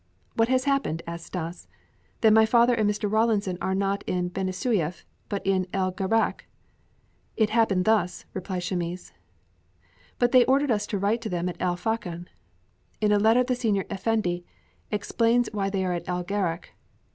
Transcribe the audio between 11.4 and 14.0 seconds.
at El Fachn." "In a letter the senior